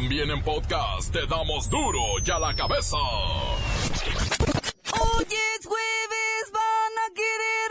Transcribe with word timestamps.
También 0.00 0.30
en 0.30 0.40
podcast 0.44 1.12
te 1.12 1.26
damos 1.26 1.68
duro 1.68 1.98
y 2.24 2.30
a 2.30 2.38
la 2.38 2.54
cabeza. 2.54 2.96
Hoy 4.96 5.26
es 5.26 5.66
jueves, 5.66 6.52
van 6.52 6.94
a 7.02 7.08
querer. 7.16 7.70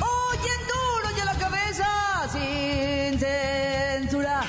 Hoy 0.00 0.38
en 0.38 0.62
duro 0.66 1.08
y 1.14 1.24
la 1.26 1.34
cabeza, 1.34 1.90
sin 2.32 3.18
censura. 3.18 4.44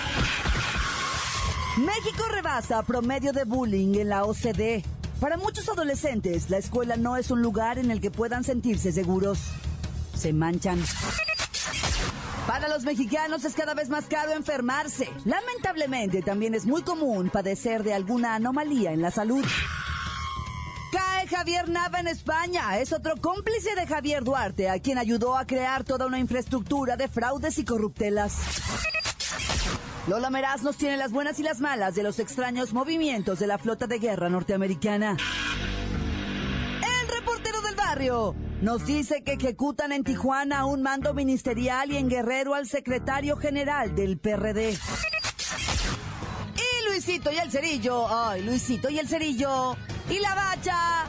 México 1.76 2.24
rebasa 2.30 2.84
promedio 2.84 3.34
de 3.34 3.44
bullying 3.44 3.96
en 3.96 4.08
la 4.08 4.24
OCDE. 4.24 4.97
Para 5.20 5.38
muchos 5.38 5.68
adolescentes, 5.68 6.50
la 6.52 6.58
escuela 6.58 6.96
no 6.96 7.18
es 7.18 7.32
un 7.32 7.42
lugar 7.42 7.80
en 7.80 7.90
el 7.90 8.00
que 8.00 8.12
puedan 8.12 8.44
sentirse 8.44 8.92
seguros. 8.92 9.40
Se 10.16 10.32
manchan. 10.32 10.80
Para 12.46 12.68
los 12.70 12.84
mexicanos 12.84 13.44
es 13.44 13.54
cada 13.56 13.74
vez 13.74 13.90
más 13.90 14.06
caro 14.06 14.34
enfermarse. 14.34 15.10
Lamentablemente 15.26 16.22
también 16.22 16.54
es 16.54 16.66
muy 16.66 16.84
común 16.84 17.30
padecer 17.30 17.84
de 17.84 17.94
alguna 17.94 18.36
anomalía 18.36 18.94
en 18.94 19.02
la 19.02 19.12
salud. 19.12 19.44
Cae 20.92 21.28
Javier 21.28 21.68
Nava 21.68 22.00
en 22.00 22.08
España. 22.08 22.78
Es 22.78 22.94
otro 22.94 23.16
cómplice 23.18 23.76
de 23.76 23.88
Javier 23.88 24.24
Duarte, 24.24 24.70
a 24.70 24.80
quien 24.80 25.00
ayudó 25.00 25.36
a 25.36 25.46
crear 25.46 25.84
toda 25.84 26.06
una 26.06 26.20
infraestructura 26.20 26.96
de 26.96 27.08
fraudes 27.08 27.58
y 27.58 27.66
corruptelas. 27.66 28.36
Lola 30.08 30.30
Meraz 30.30 30.64
nos 30.64 30.78
tiene 30.78 30.96
las 30.96 31.12
buenas 31.12 31.38
y 31.38 31.44
las 31.44 31.60
malas 31.60 31.94
de 31.94 32.02
los 32.02 32.20
extraños 32.20 32.72
movimientos 32.72 33.40
de 33.40 33.48
la 33.48 33.58
flota 33.58 33.88
de 33.88 34.00
guerra 34.00 34.30
norteamericana. 34.30 35.18
El 36.82 37.08
reportero 37.14 37.62
del 37.62 37.76
barrio 37.76 38.34
nos 38.62 38.86
dice 38.86 39.22
que 39.24 39.34
ejecutan 39.34 39.92
en 39.92 40.06
Tijuana 40.06 40.66
un 40.66 40.82
mando 40.82 41.14
ministerial 41.14 41.92
y 41.92 41.98
en 41.98 42.08
Guerrero 42.08 42.56
al 42.56 42.68
secretario 42.70 43.36
general 43.36 43.96
del 43.96 44.18
PRD. 44.18 44.78
Y 46.56 46.90
Luisito 46.90 47.30
y 47.34 47.38
el 47.40 47.52
Cerillo, 47.52 48.08
ay, 48.10 48.44
Luisito 48.44 48.90
y 48.90 49.00
el 49.00 49.10
Cerillo, 49.10 49.76
y 50.10 50.20
la 50.20 50.34
Bacha. 50.36 51.06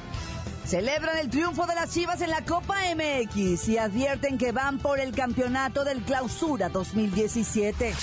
Celebran 0.67 1.19
el 1.19 1.31
triunfo 1.31 1.67
de 1.67 1.77
las 1.77 1.95
Chivas 1.95 2.21
en 2.21 2.31
la 2.31 2.45
Copa 2.45 2.79
MX 2.97 3.69
y 3.69 3.79
advierten 3.79 4.39
que 4.39 4.51
van 4.51 4.81
por 4.81 4.99
el 4.99 5.13
campeonato 5.13 5.85
del 5.85 6.03
Clausura 6.03 6.69
2017. 6.69 7.95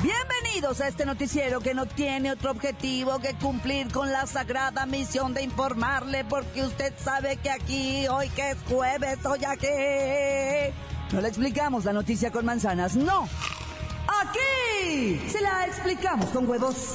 Bienvenidos 0.00 0.80
a 0.80 0.86
este 0.86 1.04
noticiero 1.04 1.58
que 1.58 1.74
no 1.74 1.84
tiene 1.84 2.30
otro 2.30 2.52
objetivo 2.52 3.18
que 3.18 3.34
cumplir 3.34 3.90
con 3.90 4.12
la 4.12 4.28
sagrada 4.28 4.86
misión 4.86 5.34
de 5.34 5.42
informarle 5.42 6.24
porque 6.24 6.62
usted 6.62 6.94
sabe 6.96 7.36
que 7.38 7.50
aquí, 7.50 8.06
hoy 8.06 8.28
que 8.28 8.50
es 8.50 8.58
jueves, 8.68 9.18
hoy 9.26 9.44
aquí, 9.44 9.66
no 11.10 11.20
le 11.20 11.26
explicamos 11.26 11.84
la 11.84 11.92
noticia 11.92 12.30
con 12.30 12.44
manzanas, 12.44 12.94
no. 12.94 13.28
Aquí 14.22 15.20
se 15.28 15.40
la 15.40 15.66
explicamos 15.66 16.26
con 16.26 16.48
huevos. 16.48 16.94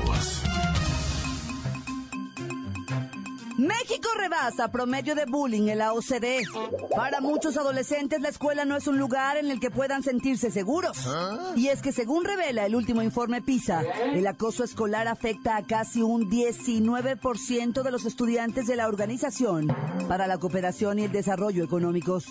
México 3.61 4.09
rebasa 4.17 4.69
promedio 4.69 5.13
de 5.13 5.25
bullying 5.25 5.67
en 5.67 5.77
la 5.77 5.93
OCDE. 5.93 6.47
Para 6.95 7.21
muchos 7.21 7.57
adolescentes 7.57 8.19
la 8.19 8.29
escuela 8.29 8.65
no 8.65 8.75
es 8.75 8.87
un 8.87 8.97
lugar 8.97 9.37
en 9.37 9.51
el 9.51 9.59
que 9.59 9.69
puedan 9.69 10.01
sentirse 10.01 10.49
seguros. 10.49 10.97
Y 11.55 11.67
es 11.67 11.83
que 11.83 11.91
según 11.91 12.25
revela 12.25 12.65
el 12.65 12.75
último 12.75 13.03
informe 13.03 13.43
PISA, 13.43 13.83
el 14.13 14.25
acoso 14.25 14.63
escolar 14.63 15.07
afecta 15.07 15.57
a 15.57 15.63
casi 15.63 16.01
un 16.01 16.27
19% 16.27 17.83
de 17.83 17.91
los 17.91 18.05
estudiantes 18.05 18.65
de 18.65 18.75
la 18.77 18.87
Organización 18.87 19.67
para 20.07 20.25
la 20.25 20.39
Cooperación 20.39 20.97
y 20.97 21.03
el 21.03 21.11
Desarrollo 21.11 21.63
Económicos. 21.63 22.25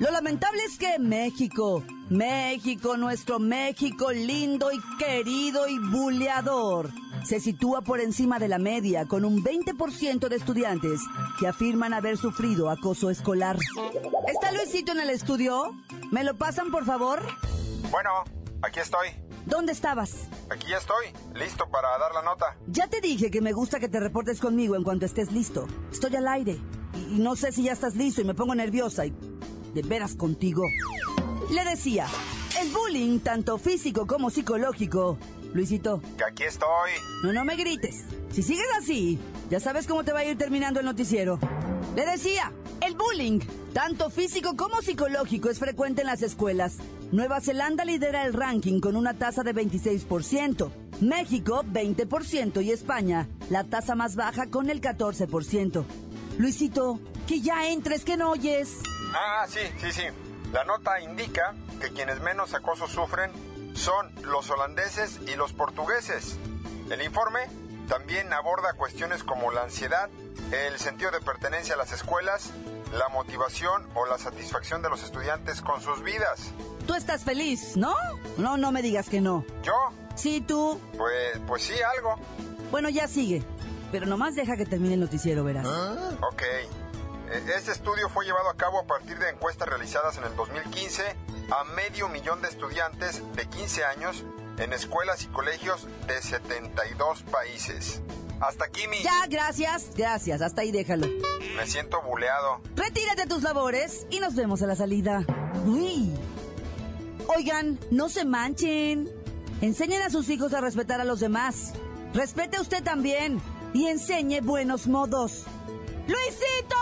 Lo 0.00 0.10
lamentable 0.10 0.60
es 0.64 0.76
que 0.76 0.98
México, 0.98 1.82
México, 2.10 2.96
nuestro 2.98 3.38
México 3.38 4.12
lindo 4.12 4.70
y 4.72 4.80
querido 4.98 5.66
y 5.68 5.78
buleador, 5.78 6.90
se 7.24 7.40
sitúa 7.40 7.82
por 7.82 8.00
encima 8.00 8.38
de 8.38 8.48
la 8.48 8.58
media 8.58 9.06
con 9.06 9.24
un 9.24 9.42
20% 9.42 10.28
de 10.28 10.36
estudiantes 10.36 11.00
que 11.40 11.46
afirman 11.46 11.94
haber 11.94 12.16
sufrido 12.16 12.70
acoso 12.70 13.10
escolar. 13.10 13.56
¿Está 14.28 14.52
Luisito 14.52 14.92
en 14.92 15.00
el 15.00 15.10
estudio? 15.10 15.74
¿Me 16.12 16.22
lo 16.22 16.36
pasan, 16.36 16.70
por 16.70 16.84
favor? 16.84 17.22
Bueno, 17.90 18.10
aquí 18.62 18.80
estoy. 18.80 19.08
¿Dónde 19.46 19.72
estabas? 19.72 20.28
Aquí 20.50 20.68
ya 20.70 20.78
estoy, 20.78 21.06
listo 21.34 21.68
para 21.70 21.88
dar 21.98 22.12
la 22.14 22.22
nota. 22.22 22.56
Ya 22.66 22.88
te 22.88 23.00
dije 23.00 23.30
que 23.30 23.40
me 23.40 23.52
gusta 23.52 23.78
que 23.78 23.88
te 23.88 24.00
reportes 24.00 24.40
conmigo 24.40 24.76
en 24.76 24.84
cuanto 24.84 25.06
estés 25.06 25.32
listo. 25.32 25.66
Estoy 25.92 26.16
al 26.16 26.28
aire 26.28 26.58
y, 26.94 27.16
y 27.16 27.18
no 27.18 27.36
sé 27.36 27.52
si 27.52 27.64
ya 27.64 27.72
estás 27.72 27.94
listo 27.94 28.20
y 28.20 28.24
me 28.24 28.34
pongo 28.34 28.54
nerviosa 28.54 29.04
y 29.06 29.14
de 29.74 29.82
veras 29.82 30.14
contigo. 30.14 30.62
Le 31.50 31.64
decía, 31.64 32.06
el 32.60 32.70
bullying, 32.70 33.18
tanto 33.20 33.58
físico 33.58 34.06
como 34.06 34.30
psicológico. 34.30 35.18
Luisito, 35.52 36.00
Que 36.18 36.24
aquí 36.24 36.42
estoy. 36.44 36.90
no, 37.22 37.32
no 37.32 37.44
me 37.44 37.54
grites. 37.56 38.04
Si 38.32 38.42
sigues 38.42 38.66
así, 38.80 39.18
ya 39.50 39.60
sabes 39.60 39.86
cómo 39.86 40.02
te 40.02 40.12
va 40.12 40.20
a 40.20 40.24
ir 40.24 40.36
terminando 40.36 40.80
el 40.80 40.86
noticiero. 40.86 41.38
Le 41.94 42.04
decía, 42.04 42.52
el 42.80 42.96
bullying, 42.96 43.38
tanto 43.72 44.10
físico 44.10 44.56
como 44.56 44.82
psicológico, 44.82 45.48
es 45.50 45.60
frecuente 45.60 46.00
en 46.00 46.08
las 46.08 46.22
escuelas. 46.22 46.78
Nueva 47.12 47.40
Zelanda 47.40 47.84
lidera 47.84 48.24
el 48.26 48.32
ranking 48.32 48.80
con 48.80 48.96
una 48.96 49.14
tasa 49.14 49.44
de 49.44 49.54
26%, 49.54 50.70
México 51.00 51.62
20% 51.72 52.64
y 52.64 52.72
España 52.72 53.28
la 53.50 53.62
tasa 53.62 53.94
más 53.94 54.16
baja 54.16 54.48
con 54.50 54.70
el 54.70 54.80
14%. 54.80 55.84
Luisito, 56.38 56.98
que 57.28 57.40
ya 57.40 57.68
entres, 57.68 58.04
que 58.04 58.16
no 58.16 58.30
oyes. 58.32 58.78
Ah, 59.14 59.46
sí, 59.48 59.60
sí, 59.80 59.92
sí. 59.92 60.02
La 60.52 60.64
nota 60.64 61.00
indica 61.00 61.54
que 61.84 61.92
quienes 61.92 62.20
menos 62.20 62.54
acoso 62.54 62.88
sufren 62.88 63.30
son 63.74 64.10
los 64.22 64.48
holandeses 64.48 65.20
y 65.26 65.34
los 65.34 65.52
portugueses. 65.52 66.36
El 66.90 67.02
informe 67.02 67.40
también 67.88 68.32
aborda 68.32 68.72
cuestiones 68.72 69.22
como 69.22 69.50
la 69.52 69.64
ansiedad, 69.64 70.08
el 70.50 70.78
sentido 70.78 71.10
de 71.10 71.20
pertenencia 71.20 71.74
a 71.74 71.76
las 71.76 71.92
escuelas, 71.92 72.52
la 72.92 73.10
motivación 73.10 73.86
o 73.94 74.06
la 74.06 74.16
satisfacción 74.16 74.80
de 74.80 74.88
los 74.88 75.02
estudiantes 75.02 75.60
con 75.60 75.82
sus 75.82 76.02
vidas. 76.02 76.52
Tú 76.86 76.94
estás 76.94 77.22
feliz, 77.24 77.76
¿no? 77.76 77.94
No, 78.38 78.56
no 78.56 78.72
me 78.72 78.80
digas 78.80 79.10
que 79.10 79.20
no. 79.20 79.44
¿Yo? 79.62 79.74
Sí, 80.14 80.40
tú. 80.40 80.80
Pues, 80.96 81.38
pues 81.46 81.64
sí, 81.64 81.74
algo. 81.96 82.14
Bueno, 82.70 82.88
ya 82.88 83.08
sigue. 83.08 83.42
Pero 83.92 84.06
nomás 84.06 84.34
deja 84.36 84.56
que 84.56 84.64
termine 84.64 84.94
el 84.94 85.00
noticiero, 85.00 85.44
verás. 85.44 85.66
Ok. 85.66 86.42
Eh, 86.42 87.42
Este 87.56 87.72
estudio 87.72 88.08
fue 88.08 88.24
llevado 88.24 88.48
a 88.48 88.56
cabo 88.56 88.78
a 88.80 88.86
partir 88.86 89.18
de 89.18 89.28
encuestas 89.28 89.68
realizadas 89.68 90.16
en 90.16 90.24
el 90.24 90.34
2015 90.36 91.02
a 91.50 91.64
medio 91.74 92.08
millón 92.08 92.40
de 92.42 92.48
estudiantes 92.48 93.22
de 93.34 93.46
15 93.46 93.84
años 93.84 94.24
en 94.58 94.72
escuelas 94.72 95.22
y 95.24 95.26
colegios 95.26 95.86
de 96.06 96.20
72 96.20 97.22
países. 97.24 98.02
Hasta 98.40 98.66
aquí 98.66 98.86
mi... 98.88 99.02
Ya, 99.02 99.26
gracias, 99.28 99.90
gracias. 99.96 100.42
Hasta 100.42 100.62
ahí 100.62 100.72
déjalo. 100.72 101.06
Me 101.56 101.66
siento 101.66 102.02
buleado. 102.02 102.60
Retírate 102.76 103.22
a 103.22 103.26
tus 103.26 103.42
labores 103.42 104.06
y 104.10 104.20
nos 104.20 104.34
vemos 104.34 104.62
a 104.62 104.66
la 104.66 104.76
salida. 104.76 105.24
Uy. 105.64 106.12
Oigan, 107.26 107.78
no 107.90 108.08
se 108.08 108.24
manchen. 108.24 109.10
Enseñen 109.60 110.02
a 110.02 110.10
sus 110.10 110.28
hijos 110.28 110.52
a 110.52 110.60
respetar 110.60 111.00
a 111.00 111.04
los 111.04 111.20
demás. 111.20 111.72
Respete 112.12 112.56
a 112.56 112.60
usted 112.60 112.82
también 112.82 113.40
y 113.72 113.86
enseñe 113.86 114.40
buenos 114.40 114.86
modos. 114.86 115.44
¡Luisito! 116.06 116.76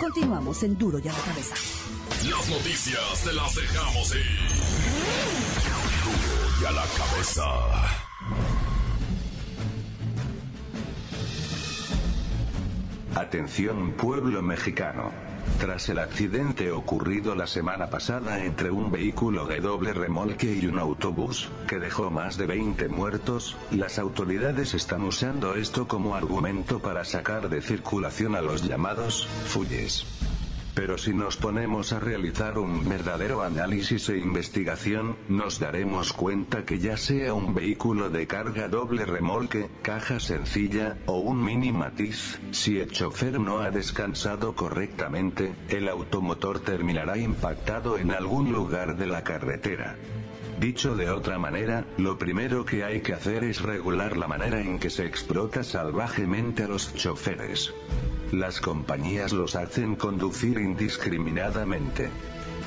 Continuamos 0.00 0.62
en 0.62 0.76
Duro 0.76 0.98
y 0.98 1.08
a 1.08 1.12
la 1.12 1.18
cabeza. 1.20 1.54
Las 2.10 2.48
noticias 2.50 3.22
te 3.24 3.32
las 3.32 3.54
dejamos 3.54 4.14
ir. 4.14 4.48
Y 6.60 6.64
a 6.64 6.70
la 6.72 6.84
cabeza. 6.98 7.44
Atención 13.14 13.92
pueblo 13.92 14.42
mexicano. 14.42 15.12
Tras 15.58 15.88
el 15.88 15.98
accidente 15.98 16.72
ocurrido 16.72 17.34
la 17.34 17.46
semana 17.46 17.88
pasada 17.88 18.44
entre 18.44 18.70
un 18.70 18.90
vehículo 18.90 19.46
de 19.46 19.60
doble 19.60 19.92
remolque 19.92 20.52
y 20.54 20.66
un 20.66 20.78
autobús, 20.78 21.48
que 21.68 21.78
dejó 21.78 22.10
más 22.10 22.36
de 22.36 22.46
20 22.46 22.88
muertos, 22.88 23.56
las 23.70 23.98
autoridades 23.98 24.74
están 24.74 25.02
usando 25.04 25.54
esto 25.54 25.88
como 25.88 26.14
argumento 26.14 26.80
para 26.80 27.04
sacar 27.04 27.48
de 27.48 27.62
circulación 27.62 28.36
a 28.36 28.42
los 28.42 28.62
llamados 28.62 29.26
fulles. 29.46 30.06
Pero 30.74 30.98
si 30.98 31.12
nos 31.12 31.36
ponemos 31.36 31.92
a 31.92 32.00
realizar 32.00 32.58
un 32.58 32.88
verdadero 32.88 33.42
análisis 33.42 34.08
e 34.08 34.18
investigación, 34.18 35.16
nos 35.28 35.58
daremos 35.58 36.12
cuenta 36.12 36.64
que 36.64 36.78
ya 36.78 36.96
sea 36.96 37.34
un 37.34 37.54
vehículo 37.54 38.08
de 38.08 38.26
carga 38.26 38.68
doble 38.68 39.04
remolque, 39.04 39.68
caja 39.82 40.20
sencilla, 40.20 40.96
o 41.06 41.18
un 41.18 41.44
mini 41.44 41.72
matiz, 41.72 42.40
si 42.52 42.78
el 42.78 42.90
chofer 42.90 43.40
no 43.40 43.58
ha 43.58 43.70
descansado 43.70 44.54
correctamente, 44.54 45.52
el 45.68 45.88
automotor 45.88 46.60
terminará 46.60 47.18
impactado 47.18 47.98
en 47.98 48.12
algún 48.12 48.52
lugar 48.52 48.96
de 48.96 49.06
la 49.06 49.24
carretera. 49.24 49.96
Dicho 50.60 50.94
de 50.94 51.08
otra 51.08 51.38
manera, 51.38 51.86
lo 51.96 52.18
primero 52.18 52.66
que 52.66 52.84
hay 52.84 53.00
que 53.00 53.14
hacer 53.14 53.44
es 53.44 53.62
regular 53.62 54.16
la 54.18 54.28
manera 54.28 54.60
en 54.60 54.78
que 54.78 54.90
se 54.90 55.06
explota 55.06 55.64
salvajemente 55.64 56.64
a 56.64 56.68
los 56.68 56.94
choferes. 56.94 57.72
Las 58.32 58.60
compañías 58.60 59.32
los 59.32 59.56
hacen 59.56 59.96
conducir 59.96 60.58
indiscriminadamente. 60.58 62.10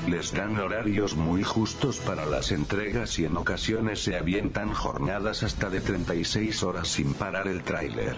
Les 0.06 0.32
dan 0.34 0.58
horarios 0.58 1.16
muy 1.16 1.42
justos 1.42 2.00
para 2.00 2.26
las 2.26 2.52
entregas 2.52 3.18
y 3.18 3.24
en 3.24 3.38
ocasiones 3.38 4.02
se 4.02 4.18
avientan 4.18 4.74
jornadas 4.74 5.42
hasta 5.42 5.70
de 5.70 5.80
36 5.80 6.62
horas 6.62 6.88
sin 6.88 7.14
parar 7.14 7.48
el 7.48 7.62
tráiler. 7.62 8.14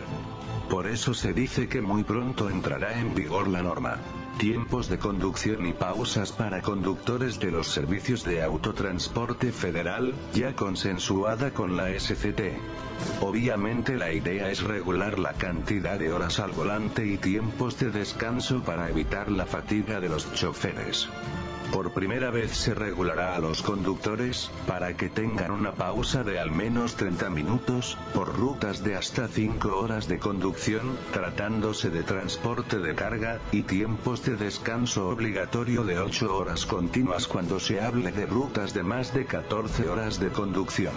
Por 0.69 0.89
eso 0.89 1.15
se 1.15 1.33
dice 1.33 1.69
que 1.69 1.81
muy 1.81 2.03
pronto 2.03 2.51
entrará 2.51 2.99
en 2.99 3.15
vigor 3.15 3.47
la 3.47 3.63
norma. 3.63 3.99
Tiempos 4.39 4.91
de 4.91 4.99
conducción 4.99 5.65
y 5.67 5.73
pausas 5.73 6.31
para 6.31 6.61
conductores 6.61 7.41
de 7.41 7.51
los 7.51 7.69
servicios 7.69 8.23
de 8.23 8.43
autotransporte 8.43 9.51
federal, 9.51 10.13
ya 10.35 10.55
consensuada 10.55 11.53
con 11.55 11.75
la 11.77 11.89
SCT. 11.99 12.41
Obviamente 13.23 13.97
la 13.97 14.13
idea 14.13 14.51
es 14.51 14.63
regular 14.63 15.19
la 15.19 15.33
cantidad 15.33 15.99
de 15.99 16.13
horas 16.13 16.39
al 16.39 16.53
volante 16.53 17.07
y 17.07 17.17
tiempos 17.17 17.79
de 17.79 17.91
descanso 17.91 18.63
para 18.63 18.91
evitar 18.91 19.31
la 19.31 19.47
fatiga 19.47 20.01
de 20.01 20.11
los 20.11 20.31
choferes. 20.35 21.09
Por 21.77 21.93
primera 21.93 22.31
vez 22.31 22.57
se 22.57 22.73
regulará 22.73 23.37
a 23.37 23.39
los 23.39 23.61
conductores, 23.61 24.51
para 24.67 24.97
que 24.97 25.11
tengan 25.11 25.51
una 25.51 25.73
pausa 25.73 26.25
de 26.25 26.39
al 26.41 26.51
menos 26.51 26.97
30 26.97 27.29
minutos, 27.29 27.99
por 28.15 28.35
rutas 28.35 28.83
de 28.83 28.97
hasta 28.97 29.29
5 29.29 29.77
horas 29.77 30.09
de 30.09 30.19
conducción, 30.19 30.97
tratándose 31.13 31.91
de 31.91 32.03
transporte 32.03 32.79
de 32.79 32.95
carga, 32.95 33.41
y 33.53 33.65
tiempos 33.65 34.25
de 34.25 34.37
descanso 34.37 35.11
obligatorio 35.11 35.85
de 35.85 35.99
8 35.99 36.35
horas 36.35 36.65
continuas 36.65 37.29
cuando 37.29 37.61
se 37.61 37.79
hable 37.79 38.11
de 38.11 38.25
rutas 38.25 38.73
de 38.73 38.83
más 38.83 39.13
de 39.13 39.27
14 39.27 39.87
horas 39.91 40.19
de 40.19 40.31
conducción. 40.31 40.95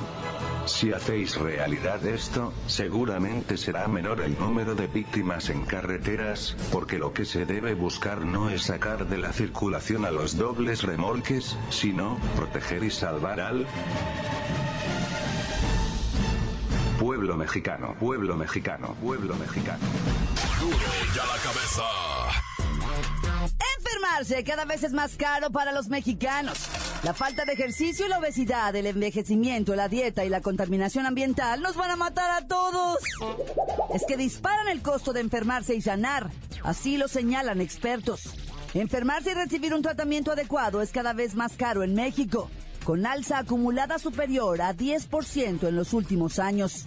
Si 0.69 0.94
hacéis 0.94 1.36
realidad 1.36 2.06
esto, 2.06 2.54
seguramente 2.68 3.57
será 3.57 3.88
menor 3.88 4.21
el 4.21 4.38
número 4.39 4.75
de 4.75 4.88
víctimas 4.88 5.50
en 5.50 5.66
carreteras, 5.66 6.56
porque 6.71 7.00
lo 7.00 7.12
que 7.12 7.25
se 7.25 7.45
debe 7.45 7.74
buscar 7.74 8.21
no 8.21 8.50
es 8.50 8.63
sacar 8.63 9.07
de 9.07 9.18
la 9.18 9.33
circulación 9.33 10.06
a 10.06 10.12
los 10.12 10.38
dobles 10.38 10.83
remolques, 10.83 11.57
sino 11.69 12.18
proteger 12.36 12.83
y 12.83 12.92
salvar 12.92 13.42
al 13.42 13.66
pueblo 17.00 17.36
mexicano, 17.36 17.95
pueblo 18.00 18.38
mexicano, 18.38 18.95
pueblo 19.01 19.36
mexicano. 19.36 19.83
Duro 20.62 20.77
ya 21.15 21.25
la 21.25 21.38
cabeza. 21.44 21.83
Enfermarse 23.77 24.44
cada 24.44 24.65
vez 24.65 24.83
es 24.83 24.94
más 24.94 25.18
caro 25.18 25.50
para 25.50 25.72
los 25.72 25.89
mexicanos. 25.89 26.69
La 27.04 27.13
falta 27.13 27.46
de 27.46 27.54
ejercicio 27.54 28.06
y 28.06 28.10
la 28.10 28.19
obesidad, 28.19 28.75
el 28.75 28.86
envejecimiento, 28.86 29.74
la 29.74 29.88
dieta 29.88 30.25
y 30.25 30.30
la 30.30 30.42
contaminación 30.42 31.06
ambiental 31.06 31.62
nos 31.62 31.78
van 31.78 31.92
a 31.92 31.96
matar 31.96 32.30
a 32.31 32.46
todos. 32.46 32.98
Es 33.94 34.04
que 34.06 34.18
disparan 34.18 34.68
el 34.68 34.81
costo 34.81 35.13
de 35.13 35.22
enfermarse 35.22 35.75
y 35.75 35.81
sanar. 35.81 36.30
Así 36.62 36.98
lo 36.98 37.07
señalan 37.07 37.62
expertos. 37.62 38.34
Enfermarse 38.74 39.31
y 39.31 39.34
recibir 39.34 39.74
un 39.74 39.81
tratamiento 39.81 40.34
adecuado 40.34 40.81
es 40.81 40.92
cada 40.92 41.13
vez 41.13 41.36
más 41.36 41.54
caro 41.56 41.84
en 41.84 41.96
México, 41.96 42.51
con 42.84 43.06
alza 43.06 43.40
acumulada 43.40 43.98
superior 43.98 44.62
a 44.62 44.75
10% 44.75 45.69
en 45.69 45.75
los 45.78 45.94
últimos 45.94 46.38
años. 46.38 46.86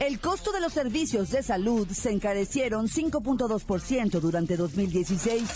El 0.00 0.18
costo 0.18 0.50
de 0.50 0.60
los 0.60 0.72
servicios 0.72 1.30
de 1.30 1.44
salud 1.44 1.86
se 1.88 2.10
encarecieron 2.10 2.88
5.2% 2.88 4.18
durante 4.18 4.56
2016 4.56 5.48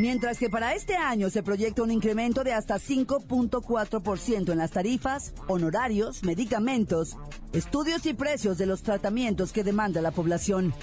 mientras 0.00 0.38
que 0.38 0.48
para 0.48 0.74
este 0.74 0.96
año 0.96 1.28
se 1.28 1.42
proyecta 1.42 1.82
un 1.82 1.90
incremento 1.90 2.42
de 2.42 2.54
hasta 2.54 2.76
5.4% 2.76 4.50
en 4.50 4.58
las 4.58 4.70
tarifas, 4.70 5.34
honorarios, 5.46 6.24
medicamentos, 6.24 7.18
estudios 7.52 8.06
y 8.06 8.14
precios 8.14 8.56
de 8.56 8.64
los 8.64 8.82
tratamientos 8.82 9.52
que 9.52 9.62
demanda 9.62 10.00
la 10.00 10.10
población. 10.10 10.74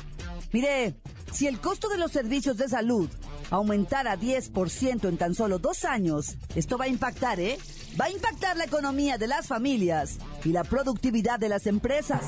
Mire, 0.53 0.95
si 1.33 1.47
el 1.47 1.59
costo 1.59 1.89
de 1.89 1.97
los 1.97 2.11
servicios 2.11 2.57
de 2.57 2.69
salud 2.69 3.09
aumentara 3.49 4.17
10% 4.17 5.09
en 5.09 5.17
tan 5.17 5.33
solo 5.33 5.57
dos 5.57 5.83
años, 5.83 6.37
esto 6.55 6.77
va 6.77 6.85
a 6.85 6.89
impactar, 6.89 7.39
¿eh? 7.39 7.57
Va 7.99 8.05
a 8.05 8.11
impactar 8.11 8.55
la 8.55 8.65
economía 8.65 9.17
de 9.17 9.25
las 9.25 9.47
familias 9.47 10.19
y 10.45 10.49
la 10.49 10.63
productividad 10.63 11.39
de 11.39 11.49
las 11.49 11.65
empresas. 11.65 12.23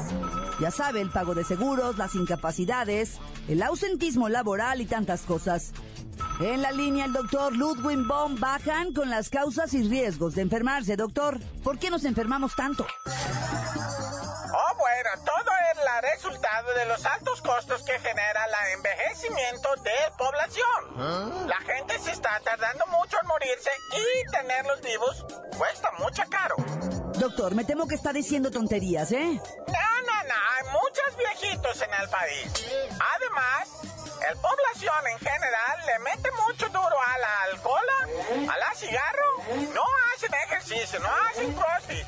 Ya 0.59 0.71
sabe, 0.71 1.01
el 1.01 1.11
pago 1.11 1.35
de 1.35 1.43
seguros, 1.43 1.99
las 1.99 2.15
incapacidades, 2.15 3.17
el 3.47 3.61
ausentismo 3.61 4.27
laboral 4.27 4.81
y 4.81 4.85
tantas 4.85 5.21
cosas. 5.21 5.71
En 6.39 6.61
la 6.61 6.71
línea 6.71 7.03
el 7.03 7.11
doctor 7.11 7.53
Ludwig 7.53 8.07
von 8.07 8.39
Bajan 8.39 8.93
con 8.93 9.09
las 9.09 9.29
causas 9.29 9.73
y 9.73 9.83
riesgos 9.83 10.35
de 10.35 10.41
enfermarse. 10.41 10.95
Doctor, 10.95 11.37
¿por 11.65 11.77
qué 11.77 11.89
nos 11.89 12.05
enfermamos 12.05 12.55
tanto? 12.55 12.87
Oh, 13.05 14.77
bueno, 14.77 15.09
todo 15.25 15.48
el 15.81 16.11
resultado 16.11 16.73
de 16.73 16.85
los 16.85 17.05
altos 17.05 17.41
costos 17.41 17.83
que 17.83 17.97
genera 17.99 18.45
el 18.45 18.73
envejecimiento 18.73 19.69
de 19.77 19.91
población. 20.17 21.47
La 21.47 21.59
gente 21.61 21.99
se 21.99 22.11
está 22.11 22.39
tardando 22.43 22.85
mucho 22.87 23.17
en 23.21 23.27
morirse 23.27 23.71
y 23.93 24.31
tenerlos 24.31 24.81
vivos 24.81 25.25
cuesta 25.57 25.91
mucho 25.99 26.23
caro. 26.29 26.55
Doctor, 27.19 27.53
me 27.55 27.65
temo 27.65 27.87
que 27.87 27.95
está 27.95 28.13
diciendo 28.13 28.49
tonterías, 28.51 29.11
¿eh? 29.11 29.41
No, 29.67 30.01
no, 30.07 30.23
no, 30.27 30.35
hay 30.51 30.63
muchos 30.71 31.17
viejitos 31.17 31.81
en 31.81 31.93
el 31.93 32.09
país. 32.09 32.65
Además, 33.15 33.69
el 34.29 34.37
población 34.37 35.07
en 35.11 35.19
general 35.19 35.85
le 35.85 35.99
mete 35.99 36.29
mucho 36.47 36.67
duro 36.69 36.95
a 37.01 37.17
la 37.17 37.41
alcohol, 37.51 38.49
a 38.49 38.57
la 38.57 38.75
cigarro, 38.75 39.73
no 39.73 39.83
hacen 40.13 40.33
ejercicio, 40.33 40.99
no 40.99 41.09
hacen 41.29 41.53
crossfit, 41.53 42.05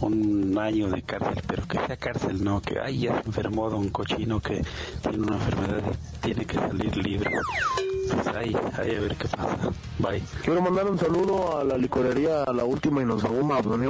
un 0.00 0.58
año 0.58 0.88
de 0.88 1.02
cárcel, 1.02 1.42
pero 1.46 1.66
que 1.66 1.78
sea 1.78 1.96
cárcel, 1.96 2.42
no, 2.44 2.60
que 2.60 2.78
ay, 2.78 3.00
ya 3.00 3.20
se 3.20 3.26
enfermó 3.26 3.68
don 3.68 3.88
cochino 3.90 4.40
que 4.40 4.62
tiene 5.02 5.18
una 5.18 5.36
enfermedad 5.36 5.82
y 5.92 6.18
tiene 6.20 6.44
que 6.46 6.54
salir 6.54 6.96
libre. 6.96 7.30
Pues 8.12 8.26
ahí, 8.28 8.56
ahí 8.78 8.94
a 8.94 9.00
ver 9.00 9.16
qué 9.16 9.28
pasa. 9.28 9.70
Bye. 9.98 10.22
Quiero 10.42 10.62
mandar 10.62 10.86
un 10.86 10.98
saludo 10.98 11.58
a 11.58 11.64
la 11.64 11.76
licorería 11.76 12.44
La 12.54 12.64
Última 12.64 13.02
y 13.02 13.04
nos 13.04 13.22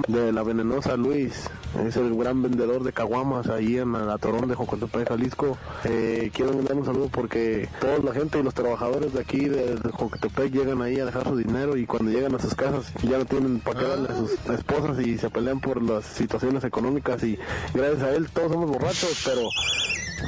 de 0.08 0.32
la 0.32 0.42
venenosa 0.42 0.96
Luis. 0.96 1.48
Es 1.86 1.96
el 1.96 2.16
gran 2.16 2.42
vendedor 2.42 2.82
de 2.82 2.92
caguamas 2.92 3.48
ahí 3.48 3.78
en 3.78 3.92
la 3.92 4.18
Torón 4.18 4.48
de 4.48 4.54
Jocotepec, 4.54 5.08
Jalisco. 5.08 5.58
Eh, 5.84 6.30
quiero 6.32 6.52
mandar 6.52 6.76
un 6.76 6.84
saludo 6.84 7.08
porque 7.08 7.68
toda 7.80 7.98
la 7.98 8.12
gente 8.12 8.38
y 8.38 8.42
los 8.42 8.54
trabajadores 8.54 9.12
de 9.12 9.20
aquí 9.20 9.48
de, 9.48 9.76
de 9.76 9.92
Jocotepec 9.92 10.52
llegan 10.52 10.82
ahí 10.82 10.98
a 10.98 11.04
dejar 11.04 11.24
su 11.28 11.36
dinero 11.36 11.76
y 11.76 11.86
cuando 11.86 12.10
llegan 12.10 12.34
a 12.34 12.38
sus 12.38 12.54
casas 12.54 12.92
ya 13.02 13.18
no 13.18 13.24
tienen 13.26 13.60
para 13.60 13.80
qué 13.80 13.86
darle 13.86 14.08
a 14.08 14.16
sus 14.16 14.32
esposas 14.50 14.98
y 15.00 15.18
se 15.18 15.30
pelean 15.30 15.60
por 15.60 15.82
las 15.82 16.04
situaciones 16.04 16.64
económicas 16.64 17.22
y 17.22 17.38
gracias 17.74 18.02
a 18.02 18.10
él 18.14 18.28
todos 18.30 18.52
somos 18.52 18.70
borrachos, 18.70 19.22
pero 19.24 19.42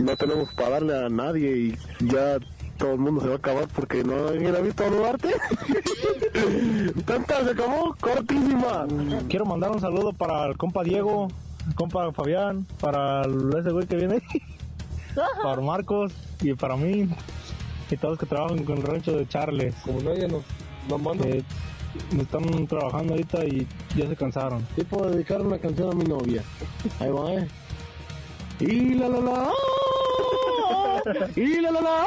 no 0.02 0.16
tenemos 0.16 0.52
para 0.54 0.70
darle 0.70 1.06
a 1.06 1.09
nadie 1.09 1.56
y 1.56 1.78
ya 2.00 2.38
todo 2.80 2.94
el 2.94 2.99
mundo 2.99 3.20
se 3.20 3.28
va 3.28 3.34
a 3.34 3.37
acabar 3.37 3.68
porque 3.68 4.02
no 4.02 4.28
alguien 4.28 4.56
ha 4.56 4.60
visto 4.60 4.84
a 4.84 4.88
Duarte. 4.88 5.28
Tanta 7.04 7.44
se 7.44 7.50
acabó, 7.50 7.94
cortísima. 8.00 8.87
Quiero 9.28 9.44
mandar 9.44 9.70
un 9.70 9.80
saludo 9.80 10.14
para 10.14 10.46
el 10.46 10.56
compa 10.56 10.82
Diego, 10.82 11.28
el 11.68 11.75
compa 11.75 12.10
Fabián, 12.12 12.66
para 12.80 13.22
ese 13.22 13.70
güey 13.70 13.87
que 13.87 13.96
viene, 13.96 14.22
para 15.42 15.60
Marcos 15.60 16.12
y 16.40 16.54
para 16.54 16.76
mí 16.76 17.06
y 17.90 17.96
todos 17.96 18.12
los 18.12 18.18
que 18.18 18.26
trabajan 18.26 18.64
con 18.64 18.78
el 18.78 18.82
rancho 18.82 19.12
de 19.12 19.28
Charles. 19.28 19.75
Como 19.84 20.00
no, 20.00 20.14
ya 20.14 20.26
nos, 20.28 20.42
nos 20.88 21.26
Eh, 21.26 21.44
están 22.18 22.66
trabajando 22.66 23.12
ahorita 23.14 23.44
y 23.44 23.66
ya 23.94 24.08
se 24.08 24.16
cansaron. 24.16 24.66
Sí 24.75 24.84
puedo 24.84 25.10
dedicar 25.10 25.42
una 25.42 25.58
canción 25.58 25.90
a 25.90 25.94
mi 25.94 26.04
novia. 26.04 26.42
Ahí 26.99 27.10
va, 27.10 27.34
eh. 27.34 27.49
Y 28.60 28.94
la 28.94 29.08
la 29.08 29.20
la. 29.20 29.50
Y 31.37 31.60
la 31.60 31.70
la 31.70 31.80
la. 31.80 32.06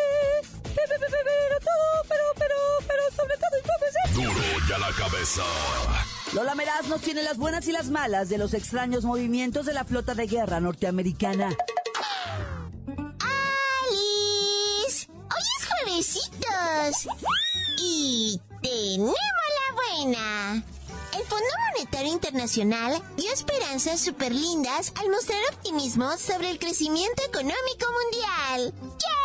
Duro 4.23 4.39
y 4.69 4.71
a 4.71 4.77
la 4.77 4.91
cabeza. 4.91 5.43
Lola 6.33 6.53
Meraz 6.53 6.87
nos 6.87 7.01
tiene 7.01 7.23
las 7.23 7.37
buenas 7.37 7.67
y 7.67 7.71
las 7.71 7.89
malas 7.89 8.29
de 8.29 8.37
los 8.37 8.53
extraños 8.53 9.03
movimientos 9.03 9.65
de 9.65 9.73
la 9.73 9.83
flota 9.83 10.13
de 10.13 10.27
guerra 10.27 10.59
norteamericana. 10.59 11.49
¡Alice! 13.87 15.07
¡Hoy 15.09 15.45
es 15.57 15.67
juevesitos! 15.67 17.07
Y 17.79 18.39
tenemos 18.61 19.15
la 19.15 19.73
buena. 19.75 20.63
El 21.17 21.23
Fondo 21.25 21.49
Monetario 21.73 22.13
Internacional 22.13 23.01
dio 23.17 23.33
esperanzas 23.33 23.99
súper 23.99 24.33
lindas 24.33 24.93
al 24.99 25.09
mostrar 25.09 25.41
optimismo 25.51 26.15
sobre 26.17 26.51
el 26.51 26.59
crecimiento 26.59 27.23
económico 27.27 27.87
mundial. 27.91 28.73
¡Yay! 28.81 29.20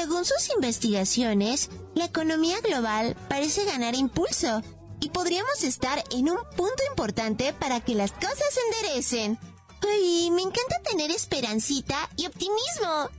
Según 0.00 0.24
sus 0.24 0.48
investigaciones, 0.54 1.68
la 1.94 2.06
economía 2.06 2.58
global 2.62 3.14
parece 3.28 3.66
ganar 3.66 3.94
impulso 3.94 4.62
y 4.98 5.10
podríamos 5.10 5.62
estar 5.62 6.02
en 6.10 6.30
un 6.30 6.38
punto 6.56 6.82
importante 6.88 7.52
para 7.52 7.80
que 7.80 7.94
las 7.94 8.10
cosas 8.12 8.46
se 8.50 8.60
enderecen. 8.78 9.38
Ay, 9.86 10.30
me 10.30 10.40
encanta 10.40 10.80
tener 10.90 11.10
esperancita 11.10 12.08
y 12.16 12.24
optimismo. 12.24 13.10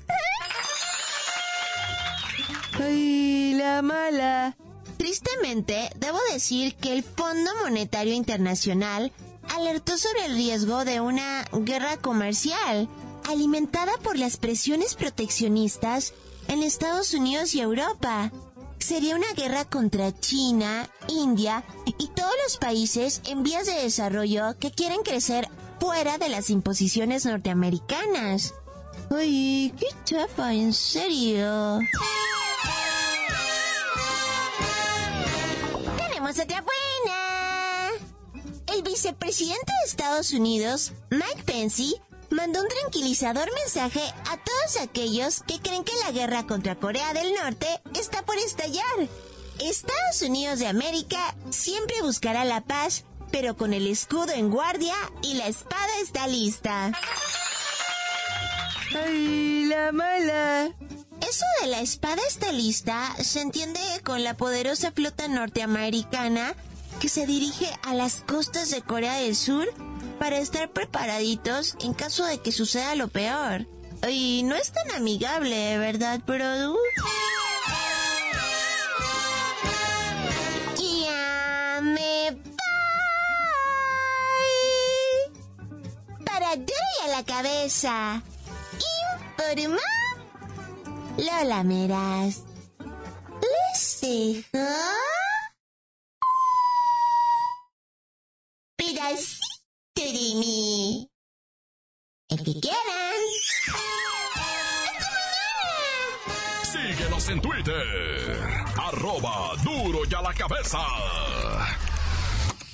¡Ay, 2.80 3.54
la 3.54 3.84
mala! 3.84 4.58
Tristemente, 4.98 5.92
debo 5.98 6.18
decir 6.34 6.74
que 6.78 6.94
el 6.94 7.04
Fondo 7.04 7.52
Monetario 7.62 8.16
Internacional 8.16 9.12
alertó 9.56 10.00
sobre 10.00 10.26
el 10.26 10.34
riesgo 10.34 10.84
de 10.84 11.00
una 11.00 11.46
guerra 11.52 11.98
comercial 11.98 12.90
alimentada 13.30 13.92
por 14.02 14.18
las 14.18 14.38
presiones 14.38 14.96
proteccionistas 14.96 16.16
en 16.48 16.64
Estados 16.64 17.14
Unidos 17.14 17.54
y 17.56 17.62
Europa. 17.62 18.32
Sería 18.80 19.16
una 19.16 19.32
guerra 19.34 19.66
contra 19.66 20.18
China, 20.20 20.90
India 21.08 21.64
y 21.86 22.08
todos 22.08 22.34
los 22.44 22.58
países 22.58 23.22
en 23.26 23.44
vías 23.44 23.68
de 23.68 23.74
desarrollo 23.74 24.58
que 24.60 24.72
quieren 24.72 25.04
crecer 25.04 25.48
fuera 25.80 26.18
de 26.18 26.30
las 26.30 26.50
imposiciones 26.50 27.26
norteamericanas. 27.26 28.54
Ay, 29.10 29.74
qué 29.78 29.88
chafa, 30.04 30.54
en 30.54 30.74
serio. 30.74 31.80
Tenemos 35.98 36.40
otra 36.40 36.64
buena. 36.64 37.90
El 38.74 38.84
vicepresidente 38.84 39.72
de 39.82 39.90
Estados 39.90 40.32
Unidos, 40.32 40.94
Mike 41.10 41.44
Pence, 41.46 42.02
mandó 42.32 42.62
un 42.62 42.68
tranquilizador 42.68 43.50
mensaje 43.54 44.02
a 44.30 44.38
todos 44.38 44.78
aquellos 44.82 45.44
que 45.44 45.60
creen 45.60 45.84
que 45.84 45.96
la 46.04 46.12
guerra 46.12 46.48
contra 46.48 46.76
Corea 46.76 47.14
del 47.14 47.34
Norte 47.34 47.68
está 47.94 48.24
por 48.24 48.38
estallar. 48.38 48.84
Estados 49.60 50.22
Unidos 50.22 50.60
de 50.60 50.68
América 50.68 51.36
siempre 51.50 52.02
buscará 52.02 52.46
la 52.46 52.62
paz, 52.62 53.04
pero 53.32 53.56
con 53.56 53.74
el 53.74 53.88
escudo 53.88 54.32
en 54.32 54.50
guardia 54.50 54.96
y 55.22 55.36
la 55.36 55.48
espada 55.48 56.00
está 56.02 56.28
lista. 56.28 56.92
¡Ay, 58.96 59.66
la 59.66 59.92
mala! 59.92 60.72
Eso 61.22 61.46
de 61.62 61.68
la 61.68 61.82
espada 61.82 62.22
está 62.28 62.52
lista 62.52 63.16
se 63.22 63.42
entiende 63.42 63.80
con 64.04 64.24
la 64.24 64.36
poderosa 64.36 64.92
flota 64.92 65.28
norteamericana 65.28 66.56
que 67.00 67.10
se 67.10 67.26
dirige 67.26 67.68
a 67.84 67.94
las 67.94 68.22
costas 68.22 68.70
de 68.72 68.82
Corea 68.82 69.16
del 69.16 69.36
Sur 69.36 69.72
para 70.22 70.38
estar 70.38 70.70
preparaditos 70.70 71.76
en 71.82 71.96
caso 71.96 72.24
de 72.28 72.38
que 72.38 72.52
suceda 72.52 72.94
lo 72.94 73.08
peor. 73.08 73.66
Y 74.08 74.44
no 74.44 74.56
es 74.56 74.72
tan 74.72 74.92
amigable, 74.92 75.80
¿verdad, 75.80 76.22
Produ? 76.24 76.78
Ya 80.78 81.80
me 81.82 82.30
voy. 82.30 82.54
Para 86.24 86.56
duro 86.56 87.04
a 87.06 87.08
la 87.08 87.26
cabeza. 87.26 88.22
Informa. 89.40 89.82
Lola 91.18 91.64
Meras. 91.64 92.44
Les 93.42 94.02
dejo. 94.02 94.60
Síguenos 106.88 107.30
en 107.30 107.42
Twitter. 107.42 108.38
Arroba 108.78 109.52
duro 109.64 110.00
y 110.10 110.14
a 110.14 110.22
la 110.22 110.34
cabeza. 110.34 110.80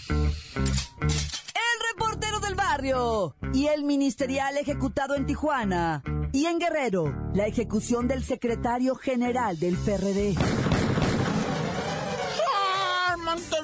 El 0.09 1.93
reportero 1.93 2.39
del 2.39 2.55
barrio 2.55 3.35
y 3.53 3.67
el 3.67 3.83
ministerial 3.83 4.57
ejecutado 4.57 5.15
en 5.15 5.25
Tijuana. 5.25 6.03
Y 6.31 6.45
en 6.45 6.59
Guerrero, 6.59 7.13
la 7.33 7.47
ejecución 7.47 8.07
del 8.07 8.23
secretario 8.23 8.95
general 8.95 9.59
del 9.59 9.75
PRD. 9.77 10.35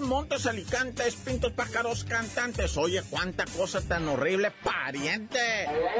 Montes, 0.04 0.46
alicantes, 0.46 1.16
pintos, 1.16 1.52
pájaros, 1.54 2.04
cantantes. 2.04 2.78
Oye, 2.78 3.02
cuánta 3.10 3.46
cosa 3.46 3.82
tan 3.82 4.08
horrible, 4.08 4.52
pariente. 4.52 5.40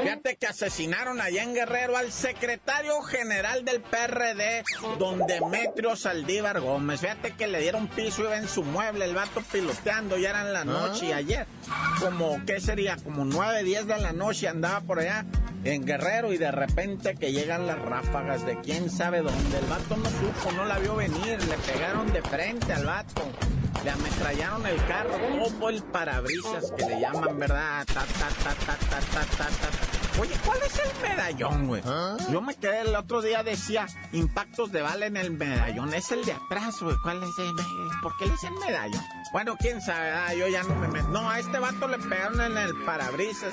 Fíjate 0.02 0.36
que 0.36 0.46
asesinaron 0.46 1.20
allá 1.20 1.42
en 1.42 1.54
Guerrero 1.54 1.96
al 1.96 2.12
secretario 2.12 3.00
general 3.02 3.64
del 3.64 3.80
PRD, 3.80 4.64
don 4.98 5.26
Demetrio 5.26 5.96
Saldívar 5.96 6.60
Gómez. 6.60 7.00
Fíjate 7.00 7.32
que 7.32 7.46
le 7.46 7.60
dieron 7.60 7.88
piso, 7.88 8.22
iba 8.22 8.36
en 8.36 8.48
su 8.48 8.62
mueble, 8.62 9.04
el 9.06 9.14
vato 9.14 9.42
piloteando, 9.50 10.18
ya 10.18 10.30
era 10.30 10.42
en 10.42 10.52
la 10.52 10.64
noche 10.64 11.06
y 11.06 11.12
ayer. 11.12 11.46
Como, 11.98 12.44
¿qué 12.46 12.60
sería? 12.60 12.96
Como 12.96 13.24
9, 13.24 13.64
10 13.64 13.86
de 13.86 13.98
la 13.98 14.12
noche 14.12 14.48
andaba 14.48 14.80
por 14.82 14.98
allá. 15.00 15.24
En 15.64 15.84
Guerrero 15.84 16.32
y 16.32 16.38
de 16.38 16.50
repente 16.50 17.14
que 17.14 17.32
llegan 17.32 17.66
las 17.66 17.78
ráfagas 17.78 18.44
de 18.44 18.60
quién 18.60 18.90
sabe 18.90 19.22
dónde. 19.22 19.58
El 19.58 19.66
vato 19.66 19.96
no 19.96 20.04
supo, 20.10 20.52
no 20.52 20.64
la 20.64 20.78
vio 20.78 20.96
venir, 20.96 21.42
le 21.44 21.56
pegaron 21.58 22.12
de 22.12 22.22
frente 22.22 22.72
al 22.72 22.84
vato. 22.84 23.22
Le 23.82 23.90
ametrallaron 23.90 24.66
el 24.66 24.76
carro, 24.86 25.10
todo 25.58 25.68
el 25.68 25.82
parabrisas 25.82 26.72
que 26.76 26.86
le 26.86 27.00
llaman, 27.00 27.38
¿verdad? 27.38 27.84
Ta, 27.86 28.00
ta, 28.00 28.28
ta, 28.42 28.54
ta, 28.54 28.76
ta, 28.76 29.00
ta, 29.00 29.20
ta, 29.36 29.44
ta. 29.44 30.20
Oye, 30.20 30.34
¿cuál 30.46 30.58
es 30.64 30.78
el 30.78 31.02
medallón, 31.02 31.66
güey? 31.66 31.82
Yo 32.30 32.40
me 32.40 32.54
quedé 32.54 32.82
el 32.82 32.94
otro 32.94 33.20
día, 33.20 33.42
decía, 33.42 33.86
impactos 34.12 34.70
de 34.72 34.80
bala 34.80 35.06
en 35.06 35.16
el 35.16 35.32
medallón. 35.32 35.92
Es 35.92 36.12
el 36.12 36.24
de 36.24 36.32
atrás, 36.32 36.76
güey. 36.80 36.96
¿Cuál 37.02 37.22
es 37.24 37.38
el 37.38 37.52
¿Por 38.00 38.16
qué 38.16 38.26
le 38.26 38.32
dicen 38.32 38.54
medallón? 38.54 39.02
Bueno, 39.32 39.56
quién 39.58 39.82
sabe, 39.82 40.12
ah, 40.12 40.32
yo 40.32 40.46
ya 40.46 40.62
no 40.62 40.74
me 40.76 40.88
meto. 40.88 41.08
No, 41.08 41.28
a 41.28 41.40
este 41.40 41.58
vato 41.58 41.88
le 41.88 41.98
pegaron 41.98 42.40
en 42.40 42.56
el 42.56 42.72
parabrisas. 42.86 43.52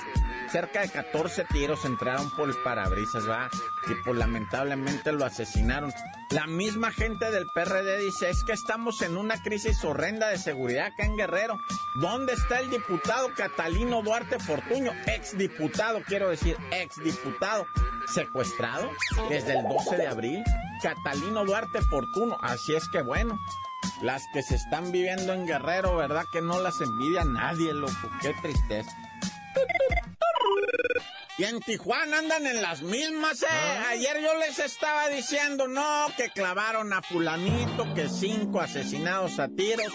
Cerca 0.52 0.82
de 0.82 0.90
14 0.90 1.46
tiros 1.46 1.86
entraron 1.86 2.30
por 2.32 2.50
el 2.50 2.56
parabrisas, 2.58 3.30
va. 3.30 3.50
Y 3.88 3.94
pues 4.04 4.18
lamentablemente 4.18 5.14
lo 5.14 5.24
asesinaron. 5.24 5.94
La 6.30 6.46
misma 6.46 6.92
gente 6.92 7.32
del 7.32 7.48
PRD 7.48 8.00
dice, 8.00 8.30
es 8.30 8.44
que 8.44 8.52
estamos 8.52 9.02
en 9.02 9.16
una 9.16 9.42
crisis 9.42 9.82
horrenda 9.86 10.28
de 10.28 10.38
seguridad 10.38 10.88
acá 10.88 11.06
en 11.06 11.16
Guerrero. 11.16 11.58
¿Dónde 12.02 12.34
está 12.34 12.60
el 12.60 12.70
diputado 12.70 13.34
Catalino 13.34 14.02
Duarte 14.02 14.40
Fortuño? 14.40 14.92
Exdiputado, 15.06 16.02
quiero 16.06 16.30
decir, 16.30 16.58
exdiputado. 16.72 17.66
Secuestrado 18.08 18.90
desde 19.30 19.58
el 19.58 19.64
12 19.64 19.96
de 19.96 20.08
abril. 20.08 20.44
Catalino 20.82 21.46
Duarte 21.46 21.82
Fortuno. 21.82 22.38
Así 22.42 22.76
es 22.76 22.90
que 22.90 23.02
bueno, 23.02 23.40
las 24.02 24.24
que 24.34 24.44
se 24.44 24.56
están 24.56 24.92
viviendo 24.92 25.34
en 25.34 25.46
Guerrero, 25.46 25.96
¿verdad? 25.96 26.26
Que 26.30 26.42
no 26.42 26.60
las 26.60 26.82
envidia 26.82 27.24
nadie, 27.24 27.74
loco. 27.74 28.10
Qué 28.22 28.34
tristeza. 28.42 28.92
Y 31.42 31.44
en 31.44 31.60
Tijuana 31.60 32.20
andan 32.20 32.46
en 32.46 32.62
las 32.62 32.84
mismas, 32.84 33.42
¿eh? 33.42 33.48
Ayer 33.90 34.22
yo 34.22 34.38
les 34.38 34.60
estaba 34.60 35.10
diciendo, 35.10 35.68
no, 35.68 36.06
que 36.16 36.30
clavaron 36.30 36.94
a 36.94 37.02
fulanito, 37.02 37.92
que 37.96 38.10
cinco 38.10 38.62
asesinados 38.62 39.40
a 39.40 39.48
tiros, 39.48 39.92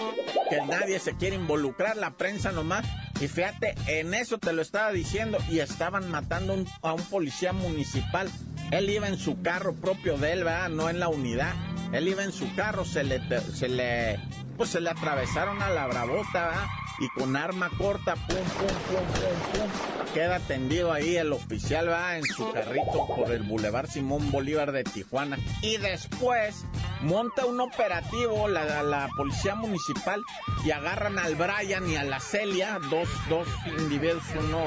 que 0.50 0.60
nadie 0.62 0.98
se 0.98 1.16
quiere 1.16 1.36
involucrar, 1.36 1.96
la 1.98 2.16
prensa 2.16 2.50
nomás. 2.50 2.84
Y 3.20 3.28
fíjate, 3.28 3.76
en 3.86 4.12
eso 4.12 4.38
te 4.38 4.52
lo 4.52 4.60
estaba 4.60 4.90
diciendo, 4.90 5.38
y 5.48 5.60
estaban 5.60 6.10
matando 6.10 6.56
a 6.82 6.92
un 6.92 7.04
policía 7.04 7.52
municipal. 7.52 8.28
Él 8.72 8.90
iba 8.90 9.06
en 9.06 9.16
su 9.16 9.40
carro 9.40 9.72
propio 9.72 10.18
de 10.18 10.32
él, 10.32 10.42
¿verdad? 10.42 10.68
No 10.70 10.90
en 10.90 10.98
la 10.98 11.06
unidad. 11.06 11.54
Él 11.92 12.08
iba 12.08 12.24
en 12.24 12.32
su 12.32 12.52
carro, 12.56 12.84
se 12.84 13.04
le, 13.04 13.22
se 13.54 13.68
le, 13.68 14.18
pues 14.56 14.70
se 14.70 14.80
le 14.80 14.90
atravesaron 14.90 15.62
a 15.62 15.70
la 15.70 15.86
bravota, 15.86 16.48
¿verdad? 16.48 16.66
Y 16.98 17.08
con 17.08 17.36
arma 17.36 17.70
corta, 17.76 18.14
pum, 18.14 18.36
pum, 18.36 18.66
pum, 18.66 18.96
pum, 18.96 19.60
pum, 19.60 20.12
queda 20.14 20.40
tendido 20.40 20.92
ahí 20.92 21.16
el 21.16 21.32
oficial 21.32 21.90
va 21.90 22.16
en 22.16 22.24
su 22.24 22.50
carrito 22.52 23.06
por 23.14 23.30
el 23.30 23.42
Boulevard 23.42 23.88
Simón 23.88 24.30
Bolívar 24.30 24.72
de 24.72 24.84
Tijuana 24.84 25.38
y 25.60 25.76
después 25.76 26.64
monta 27.02 27.44
un 27.44 27.60
operativo 27.60 28.48
la, 28.48 28.82
la 28.82 29.08
policía 29.16 29.54
municipal 29.54 30.22
y 30.64 30.70
agarran 30.70 31.18
al 31.18 31.34
Brian 31.34 31.88
y 31.90 31.96
a 31.96 32.04
la 32.04 32.20
Celia, 32.20 32.78
dos, 32.90 33.08
dos 33.28 33.46
individuos, 33.78 34.22
uno 34.38 34.64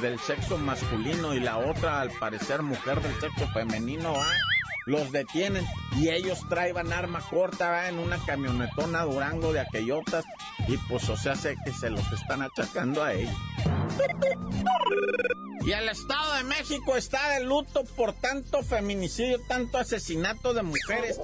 del 0.00 0.18
sexo 0.18 0.56
masculino 0.58 1.34
y 1.34 1.40
la 1.40 1.58
otra 1.58 2.00
al 2.00 2.10
parecer 2.10 2.62
mujer 2.62 3.00
del 3.02 3.20
sexo 3.20 3.46
femenino, 3.52 4.12
¿va? 4.12 4.26
Los 4.86 5.10
detienen 5.10 5.66
y 5.96 6.08
ellos 6.08 6.38
traían 6.48 6.92
arma 6.92 7.20
corta 7.20 7.88
en 7.88 7.98
una 7.98 8.18
camionetona 8.24 9.02
Durango 9.02 9.52
de 9.52 9.60
aquellotas 9.60 10.24
y 10.68 10.76
pues 10.88 11.08
o 11.08 11.16
sea 11.16 11.34
sé 11.34 11.56
que 11.64 11.72
se 11.72 11.90
los 11.90 12.10
están 12.12 12.42
achacando 12.42 13.02
a 13.02 13.12
ellos. 13.12 13.34
Y 15.64 15.72
el 15.72 15.88
Estado 15.88 16.34
de 16.34 16.44
México 16.44 16.96
está 16.96 17.30
de 17.30 17.44
luto 17.44 17.84
por 17.96 18.12
tanto 18.12 18.62
feminicidio, 18.62 19.40
tanto 19.48 19.78
asesinato 19.78 20.54
de 20.54 20.62
mujeres. 20.62 21.20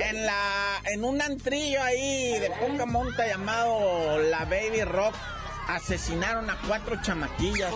En 0.00 0.26
la 0.26 0.82
en 0.92 1.04
un 1.04 1.22
antrillo 1.22 1.80
ahí 1.80 2.36
de 2.40 2.50
poca 2.50 2.86
monta 2.86 3.28
llamado 3.28 4.18
La 4.18 4.44
Baby 4.46 4.82
Rock 4.82 5.14
asesinaron 5.68 6.50
a 6.50 6.58
cuatro 6.66 7.00
chamaquillas. 7.00 7.72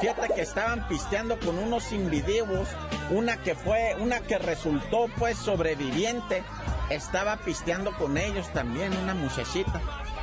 Fíjate 0.00 0.34
que 0.34 0.42
estaban 0.42 0.86
pisteando 0.88 1.38
con 1.38 1.58
unos 1.58 1.92
individuos. 1.92 2.68
Una 3.10 3.36
que 3.36 3.54
fue, 3.54 3.96
una 3.98 4.20
que 4.20 4.38
resultó 4.38 5.06
pues 5.18 5.38
sobreviviente. 5.38 6.42
Estaba 6.90 7.38
pisteando 7.38 7.96
con 7.96 8.18
ellos 8.18 8.48
también, 8.52 8.96
una 8.96 9.14
muchachita. 9.14 9.80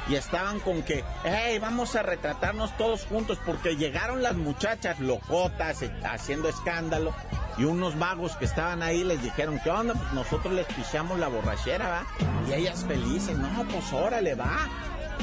Y 0.07 0.15
estaban 0.15 0.59
con 0.59 0.81
que, 0.81 1.03
hey, 1.23 1.59
vamos 1.59 1.95
a 1.95 2.01
retratarnos 2.01 2.75
todos 2.77 3.05
juntos 3.05 3.37
porque 3.45 3.75
llegaron 3.75 4.23
las 4.23 4.35
muchachas 4.35 4.99
locotas, 4.99 5.83
eh, 5.83 5.91
haciendo 6.03 6.49
escándalo. 6.49 7.13
Y 7.59 7.65
unos 7.65 7.99
vagos 7.99 8.35
que 8.37 8.45
estaban 8.45 8.81
ahí 8.81 9.03
les 9.03 9.21
dijeron, 9.21 9.59
¿qué 9.63 9.69
onda? 9.69 9.93
Pues 9.93 10.13
nosotros 10.13 10.53
les 10.53 10.65
pichamos 10.67 11.19
la 11.19 11.27
borrachera, 11.27 11.89
¿va? 11.89 12.05
Y 12.47 12.53
ellas 12.53 12.85
felices, 12.87 13.37
no, 13.37 13.65
pues 13.65 13.91
órale, 13.93 14.33
va 14.33 14.67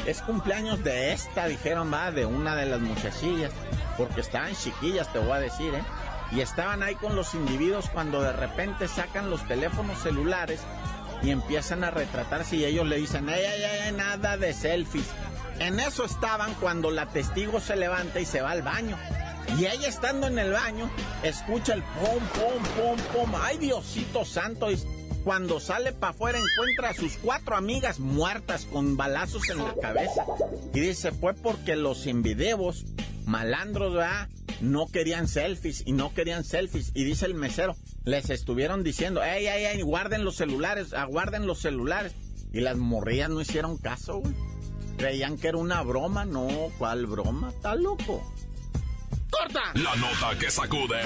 es 0.05 0.21
cumpleaños 0.23 0.83
de 0.85 1.13
esta, 1.13 1.47
dijeron, 1.47 1.93
va, 1.93 2.11
de 2.11 2.27
una 2.27 2.55
de 2.55 2.67
las 2.67 2.81
muchachillas, 2.81 3.53
porque 3.97 4.21
estaban 4.21 4.55
chiquillas, 4.55 5.13
te 5.13 5.19
voy 5.19 5.33
a 5.33 5.41
decir, 5.41 5.75
¿eh? 5.75 5.83
Y 6.33 6.41
estaban 6.41 6.83
ahí 6.83 6.97
con 6.97 7.15
los 7.15 7.35
individuos 7.35 7.89
cuando 7.93 8.21
de 8.21 8.33
repente 8.33 8.89
sacan 8.89 9.31
los 9.31 9.47
teléfonos 9.47 9.99
celulares 10.03 10.61
y 11.23 11.31
empiezan 11.31 11.85
a 11.85 11.91
retratarse 11.91 12.57
y 12.57 12.65
ellos 12.65 12.87
le 12.87 12.97
dicen, 12.97 13.29
ay, 13.29 13.43
ay, 13.45 13.63
ay, 13.65 13.93
nada 13.93 14.37
de 14.37 14.53
selfies. 14.53 15.07
En 15.59 15.81
eso 15.81 16.05
estaban 16.05 16.53
cuando 16.55 16.91
la 16.91 17.07
testigo 17.07 17.61
se 17.61 17.77
levanta 17.77 18.21
y 18.21 18.27
se 18.27 18.43
va 18.43 18.51
al 18.51 18.63
baño. 18.63 18.99
Y 19.57 19.67
ella 19.67 19.89
estando 19.89 20.27
en 20.27 20.39
el 20.39 20.53
baño, 20.53 20.91
escucha 21.23 21.75
el 21.75 21.83
pom, 21.83 22.19
pom, 22.35 22.63
pom, 22.77 22.97
pom. 23.13 23.41
Ay, 23.41 23.59
Diosito 23.59 24.25
santo. 24.25 24.69
Cuando 25.27 25.59
sale 25.59 25.91
para 25.91 26.13
afuera 26.13 26.39
encuentra 26.39 26.91
a 26.91 26.95
sus 26.95 27.17
cuatro 27.17 27.57
amigas 27.57 27.99
muertas 27.99 28.65
con 28.65 28.97
balazos 28.97 29.51
en 29.51 29.59
la 29.59 29.75
cabeza. 29.75 30.25
Y 30.73 30.79
dice, 30.79 31.11
fue 31.11 31.35
porque 31.35 31.75
los 31.75 32.07
invidevos, 32.07 32.85
malandros, 33.25 33.95
¿verdad? 33.95 34.29
No 34.61 34.87
querían 34.87 35.27
selfies 35.27 35.83
y 35.85 35.95
no 35.95 36.15
querían 36.15 36.45
selfies. 36.45 36.93
Y 36.95 37.03
dice 37.03 37.27
el 37.27 37.35
mesero, 37.35 37.75
les 38.05 38.31
estuvieron 38.31 38.85
diciendo, 38.85 39.21
ey, 39.25 39.49
ey, 39.49 39.65
ey, 39.65 39.83
guarden 39.83 40.25
los 40.25 40.37
celulares, 40.37 40.93
aguarden 40.95 41.49
los 41.49 41.59
celulares. 41.59 42.13
Y 42.53 42.61
las 42.61 42.77
morrillas 42.77 43.29
no 43.29 43.41
hicieron 43.41 43.79
caso, 43.79 44.19
güey. 44.19 44.33
Creían 44.97 45.39
que 45.39 45.49
era 45.49 45.59
una 45.59 45.83
broma, 45.83 46.25
no, 46.25 46.71
¿cuál 46.79 47.07
broma? 47.07 47.49
Está 47.51 47.75
loco. 47.75 48.33
¡Corta! 49.29 49.73
La 49.75 49.97
nota 49.97 50.39
que 50.39 50.53
sacude. 50.53 51.01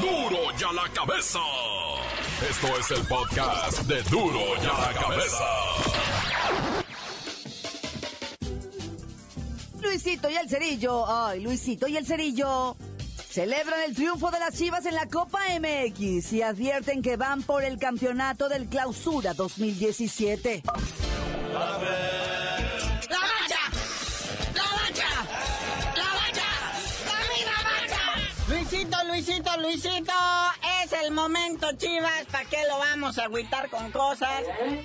¡Duro! 0.00 0.30
¡Duro 0.30 0.58
ya 0.58 0.72
la 0.72 0.88
cabeza! 0.94 1.38
Esto 2.50 2.78
es 2.78 2.90
el 2.90 3.06
podcast 3.06 3.78
de 3.82 4.02
Duro 4.02 4.40
y 4.60 4.66
a 4.66 4.92
la 4.92 5.00
Cabeza. 5.00 5.44
Luisito 9.80 10.28
y 10.28 10.34
el 10.34 10.48
Cerillo, 10.48 11.04
ay, 11.08 11.40
Luisito 11.40 11.86
y 11.86 11.96
el 11.96 12.04
Cerillo 12.04 12.76
celebran 13.30 13.82
el 13.86 13.94
triunfo 13.94 14.30
de 14.30 14.40
las 14.40 14.56
Chivas 14.56 14.84
en 14.86 14.94
la 14.94 15.06
Copa 15.06 15.40
MX 15.60 16.32
y 16.32 16.42
advierten 16.42 17.00
que 17.00 17.16
van 17.16 17.42
por 17.42 17.62
el 17.62 17.78
campeonato 17.78 18.48
del 18.48 18.66
Clausura 18.68 19.34
2017. 19.34 20.62
Luisito, 28.48 28.96
Luisito, 29.06 29.56
Luisito, 29.58 30.12
es 30.92 31.02
el 31.02 31.12
momento, 31.12 31.70
Chivas, 31.76 32.26
¿para 32.30 32.44
qué 32.44 32.58
lo 32.68 32.78
vamos 32.78 33.18
a 33.18 33.24
agüitar 33.24 33.68
con 33.70 33.90
cosas? 33.90 34.42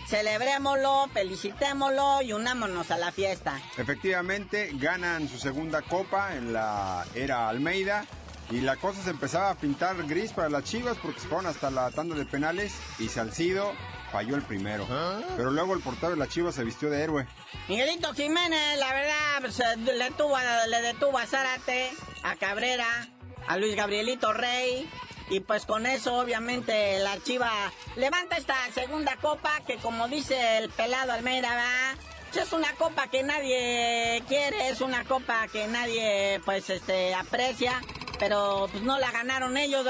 Celebrémoslo, 0.08 1.08
felicitémoslo 1.14 2.22
y 2.22 2.34
unámonos 2.34 2.92
a 2.92 2.98
la 2.98 3.12
fiesta. 3.12 3.60
Efectivamente, 3.78 4.72
ganan 4.74 5.28
su 5.28 5.38
segunda 5.38 5.82
copa 5.82 6.36
en 6.36 6.54
la 6.54 7.06
era 7.16 7.50
Almeida. 7.50 8.06
Y 8.50 8.62
la 8.62 8.78
cosa 8.78 9.02
se 9.04 9.10
empezaba 9.10 9.50
a 9.50 9.56
pintar 9.56 10.02
gris 10.08 10.32
para 10.32 10.50
las 10.50 10.64
Chivas 10.64 10.98
porque 11.02 11.20
se 11.20 11.28
fueron 11.28 11.48
hasta 11.48 11.70
la 11.70 11.92
tanda 11.92 12.16
de 12.16 12.26
penales 12.26 12.74
y 12.98 13.10
Salcido 13.10 13.74
falló 14.12 14.36
el 14.36 14.42
primero. 14.44 14.88
Pero 15.36 15.52
luego 15.52 15.74
el 15.74 15.82
portero 15.82 16.12
de 16.12 16.18
la 16.18 16.28
Chivas 16.28 16.56
se 16.56 16.64
vistió 16.64 16.90
de 16.90 17.04
héroe. 17.04 17.28
Miguelito 17.68 18.14
Jiménez, 18.14 18.78
la 18.80 18.94
verdad, 18.94 19.42
pues, 19.42 19.62
le, 19.78 20.12
tuvo, 20.12 20.38
le 20.70 20.82
detuvo 20.82 21.18
a 21.18 21.26
Zárate, 21.26 21.92
a 22.24 22.38
Cabrera, 22.38 23.10
a 23.48 23.58
Luis 23.58 23.76
Gabrielito 23.76 24.32
Rey. 24.32 24.90
Y 25.30 25.42
pues 25.42 25.66
con 25.66 25.86
eso 25.86 26.20
obviamente 26.20 27.00
la 27.00 27.22
Chiva 27.22 27.52
levanta 27.96 28.38
esta 28.38 28.56
segunda 28.74 29.18
copa 29.18 29.52
que 29.68 29.76
como 29.78 30.08
dice 30.08 30.58
el 30.58 30.70
pelado 30.70 31.12
Almeida, 31.12 31.54
¿va? 31.56 31.98
es 32.42 32.54
una 32.54 32.74
copa 32.76 33.08
que 33.08 33.24
nadie 33.24 34.24
quiere, 34.28 34.70
es 34.70 34.82
una 34.82 35.04
copa 35.06 35.48
que 35.48 35.68
nadie 35.68 36.40
pues 36.46 36.70
este 36.70 37.16
aprecia, 37.16 37.82
pero 38.20 38.68
pues 38.72 38.84
no 38.84 39.00
la 39.00 39.12
ganaron 39.12 39.58
ellos. 39.58 39.86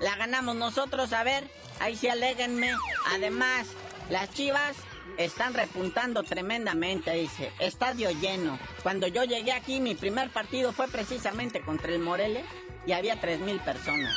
La 0.00 0.16
ganamos 0.16 0.56
nosotros, 0.56 1.12
a 1.12 1.22
ver, 1.22 1.48
ahí 1.80 1.96
sí 1.96 2.08
aléguenme. 2.08 2.70
Además, 3.14 3.66
las 4.10 4.30
Chivas 4.32 4.76
están 5.16 5.54
repuntando 5.54 6.22
tremendamente, 6.22 7.12
dice. 7.12 7.50
Estadio 7.58 8.10
lleno. 8.10 8.58
Cuando 8.82 9.06
yo 9.06 9.24
llegué 9.24 9.52
aquí, 9.52 9.80
mi 9.80 9.94
primer 9.94 10.30
partido 10.30 10.72
fue 10.72 10.88
precisamente 10.88 11.62
contra 11.62 11.92
el 11.92 11.98
Morelia 11.98 12.44
y 12.86 12.92
había 12.92 13.18
tres 13.20 13.40
mil 13.40 13.58
personas. 13.60 14.14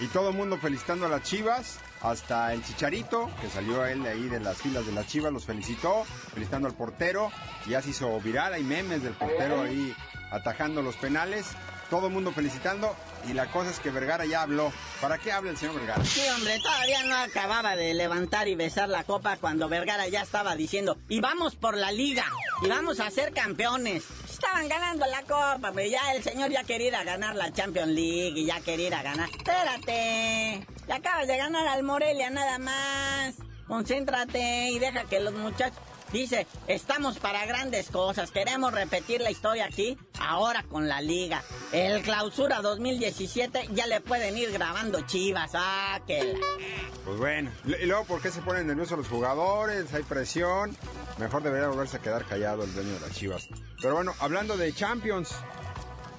Y 0.00 0.06
todo 0.08 0.30
el 0.30 0.34
mundo 0.34 0.58
felicitando 0.58 1.06
a 1.06 1.08
las 1.08 1.22
Chivas, 1.22 1.78
hasta 2.02 2.52
el 2.52 2.64
Chicharito, 2.64 3.30
que 3.40 3.48
salió 3.48 3.86
él 3.86 4.02
de 4.02 4.10
ahí 4.10 4.28
de 4.28 4.40
las 4.40 4.58
filas 4.58 4.84
de 4.86 4.92
las 4.92 5.06
Chivas, 5.06 5.32
los 5.32 5.44
felicitó, 5.44 6.04
felicitando 6.32 6.68
al 6.68 6.74
portero, 6.74 7.30
ya 7.68 7.80
se 7.80 7.90
hizo 7.90 8.20
viral, 8.20 8.54
hay 8.54 8.64
memes 8.64 9.02
del 9.02 9.14
portero 9.14 9.62
ahí 9.62 9.94
atajando 10.32 10.82
los 10.82 10.96
penales, 10.96 11.46
todo 11.90 12.08
el 12.08 12.12
mundo 12.12 12.32
felicitando, 12.32 12.96
y 13.28 13.34
la 13.34 13.46
cosa 13.52 13.70
es 13.70 13.78
que 13.78 13.90
Vergara 13.90 14.26
ya 14.26 14.42
habló. 14.42 14.72
¿Para 15.00 15.18
qué 15.18 15.30
habla 15.30 15.52
el 15.52 15.56
señor 15.56 15.76
Vergara? 15.76 16.04
Sí, 16.04 16.22
hombre, 16.34 16.58
todavía 16.58 17.04
no 17.04 17.16
acababa 17.16 17.76
de 17.76 17.94
levantar 17.94 18.48
y 18.48 18.56
besar 18.56 18.88
la 18.88 19.04
copa 19.04 19.36
cuando 19.36 19.68
Vergara 19.68 20.08
ya 20.08 20.22
estaba 20.22 20.56
diciendo, 20.56 20.98
y 21.08 21.20
vamos 21.20 21.54
por 21.54 21.76
la 21.76 21.92
liga, 21.92 22.26
y 22.62 22.68
vamos 22.68 22.98
a 22.98 23.10
ser 23.10 23.32
campeones. 23.32 24.04
Estaban 24.34 24.68
ganando 24.68 25.06
la 25.06 25.22
copa, 25.22 25.70
pero 25.72 25.88
ya 25.88 26.12
el 26.12 26.20
señor 26.24 26.50
ya 26.50 26.64
quería 26.64 26.88
ir 26.88 26.96
a 26.96 27.04
ganar 27.04 27.36
la 27.36 27.52
Champions 27.52 27.92
League 27.92 28.40
y 28.40 28.46
ya 28.46 28.60
quería 28.60 28.88
ir 28.88 28.94
a 28.94 29.02
ganar. 29.04 29.28
Espérate, 29.30 30.66
le 30.88 30.92
acabas 30.92 31.28
de 31.28 31.36
ganar 31.36 31.68
al 31.68 31.84
Morelia 31.84 32.30
nada 32.30 32.58
más. 32.58 33.36
Concéntrate 33.68 34.70
y 34.72 34.80
deja 34.80 35.04
que 35.04 35.20
los 35.20 35.34
muchachos... 35.34 35.78
Dice, 36.14 36.46
estamos 36.68 37.18
para 37.18 37.44
grandes 37.44 37.90
cosas, 37.90 38.30
queremos 38.30 38.72
repetir 38.72 39.20
la 39.20 39.32
historia 39.32 39.64
aquí, 39.64 39.98
ahora 40.20 40.62
con 40.62 40.86
la 40.86 41.00
liga. 41.00 41.42
El 41.72 42.02
clausura 42.02 42.62
2017 42.62 43.70
ya 43.72 43.88
le 43.88 44.00
pueden 44.00 44.38
ir 44.38 44.52
grabando 44.52 45.00
chivas, 45.00 45.50
ah. 45.54 46.00
Pues 46.06 47.18
bueno, 47.18 47.50
y 47.64 47.86
luego 47.86 48.04
¿por 48.04 48.22
qué 48.22 48.30
se 48.30 48.42
ponen 48.42 48.68
nerviosos 48.68 48.96
los 48.96 49.08
jugadores? 49.08 49.92
Hay 49.92 50.04
presión. 50.04 50.76
Mejor 51.18 51.42
debería 51.42 51.66
volverse 51.66 51.96
a 51.96 52.00
quedar 52.00 52.24
callado 52.24 52.62
el 52.62 52.72
dueño 52.72 52.92
de 52.92 53.00
las 53.00 53.10
chivas. 53.10 53.48
Pero 53.82 53.96
bueno, 53.96 54.14
hablando 54.20 54.56
de 54.56 54.72
Champions, 54.72 55.30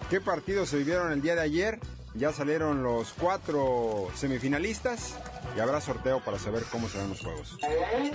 ¿qué 0.10 0.20
partidos 0.20 0.68
se 0.68 0.78
vivieron 0.78 1.14
el 1.14 1.22
día 1.22 1.36
de 1.36 1.42
ayer? 1.42 1.80
Ya 2.16 2.34
salieron 2.34 2.84
los 2.84 3.14
cuatro 3.14 4.10
semifinalistas 4.14 5.16
y 5.56 5.60
habrá 5.60 5.80
sorteo 5.82 6.20
para 6.20 6.38
saber 6.40 6.64
cómo 6.72 6.90
serán 6.90 7.10
los 7.10 7.22
juegos. 7.22 7.58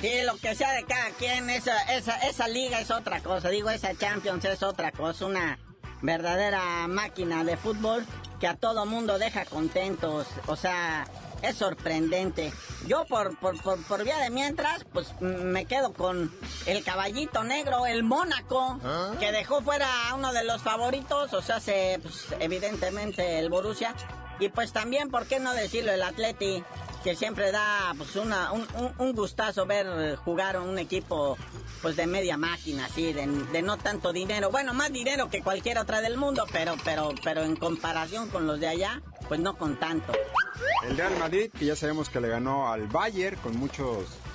Sí, 0.00 0.10
lo 0.24 0.36
que 0.36 0.54
sea 0.54 0.72
de 0.72 0.84
cada 0.84 1.10
quien, 1.10 1.48
esa, 1.50 1.80
esa, 1.94 2.16
esa 2.18 2.48
liga 2.48 2.80
es 2.80 2.90
otra 2.90 3.20
cosa, 3.20 3.48
digo, 3.48 3.70
esa 3.70 3.94
Champions 3.94 4.44
es 4.44 4.62
otra 4.62 4.92
cosa, 4.92 5.26
una 5.26 5.58
verdadera 6.02 6.86
máquina 6.88 7.44
de 7.44 7.56
fútbol 7.56 8.06
que 8.38 8.46
a 8.46 8.56
todo 8.56 8.86
mundo 8.86 9.18
deja 9.18 9.44
contentos, 9.44 10.26
o 10.46 10.56
sea, 10.56 11.06
es 11.42 11.56
sorprendente. 11.56 12.52
Yo 12.86 13.04
por, 13.06 13.38
por, 13.38 13.60
por, 13.62 13.82
por 13.84 14.04
vía 14.04 14.18
de 14.18 14.30
mientras, 14.30 14.84
pues 14.84 15.08
me 15.20 15.66
quedo 15.66 15.92
con 15.92 16.32
el 16.66 16.82
caballito 16.84 17.44
negro, 17.44 17.86
el 17.86 18.02
Mónaco, 18.02 18.78
que 19.18 19.32
dejó 19.32 19.62
fuera 19.62 20.08
a 20.08 20.14
uno 20.14 20.32
de 20.32 20.44
los 20.44 20.62
favoritos, 20.62 21.32
o 21.34 21.42
sea, 21.42 21.60
se, 21.60 21.98
pues, 22.02 22.26
evidentemente 22.40 23.38
el 23.38 23.50
Borussia. 23.50 23.94
Y 24.38 24.48
pues 24.48 24.72
también, 24.72 25.10
¿por 25.10 25.26
qué 25.26 25.38
no 25.38 25.52
decirlo? 25.52 25.92
El 25.92 26.02
Atleti, 26.02 26.64
que 27.02 27.16
siempre 27.16 27.50
da 27.50 27.94
pues 27.96 28.16
una, 28.16 28.52
un, 28.52 28.66
un, 28.98 29.12
gustazo 29.12 29.66
ver 29.66 30.16
jugar 30.16 30.58
un 30.58 30.78
equipo 30.78 31.36
pues 31.82 31.96
de 31.96 32.06
media 32.06 32.36
máquina, 32.36 32.86
así, 32.86 33.12
de, 33.12 33.26
no 33.62 33.78
tanto 33.78 34.12
dinero. 34.12 34.50
Bueno, 34.50 34.74
más 34.74 34.92
dinero 34.92 35.30
que 35.30 35.42
cualquier 35.42 35.78
otra 35.78 36.00
del 36.00 36.16
mundo, 36.16 36.44
pero, 36.52 36.74
pero, 36.84 37.10
pero 37.24 37.42
en 37.42 37.56
comparación 37.56 38.28
con 38.28 38.46
los 38.46 38.60
de 38.60 38.68
allá, 38.68 39.02
pues 39.28 39.40
no 39.40 39.56
con 39.56 39.78
tanto. 39.78 40.12
El 40.86 40.96
Real 40.96 41.16
Madrid, 41.18 41.50
que 41.58 41.66
ya 41.66 41.76
sabemos 41.76 42.10
que 42.10 42.20
le 42.20 42.28
ganó 42.28 42.70
al 42.70 42.86
Bayern 42.86 43.36
con 43.40 43.56
muchas 43.56 43.86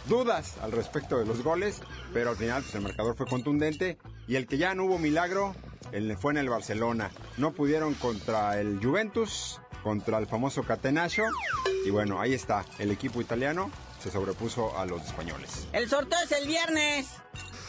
dudas 0.08 0.56
al 0.62 0.72
respecto 0.72 1.18
de 1.18 1.26
los 1.26 1.44
goles, 1.44 1.82
pero 2.14 2.32
al 2.32 2.36
final 2.36 2.64
pues, 2.64 2.76
el 2.76 2.82
marcador 2.82 3.16
fue 3.16 3.28
contundente. 3.28 3.98
Y 4.28 4.36
el 4.36 4.48
que 4.48 4.58
ya 4.58 4.74
no 4.74 4.86
hubo 4.86 4.98
milagro, 4.98 5.56
él 5.92 6.18
fue 6.18 6.34
en 6.34 6.38
el 6.38 6.50
Barcelona. 6.50 7.12
No 7.38 7.54
pudieron 7.54 7.94
contra 7.94 8.60
el 8.60 8.80
Juventus, 8.84 9.62
contra 9.86 10.18
el 10.18 10.26
famoso 10.26 10.64
Catenaccio. 10.64 11.26
Y 11.86 11.92
bueno, 11.92 12.20
ahí 12.20 12.34
está, 12.34 12.66
el 12.80 12.90
equipo 12.90 13.22
italiano 13.22 13.70
se 14.02 14.10
sobrepuso 14.10 14.76
a 14.80 14.86
los 14.88 15.04
españoles. 15.04 15.68
El 15.74 15.88
sorteo 15.88 16.18
es 16.24 16.32
el 16.32 16.48
viernes. 16.48 17.08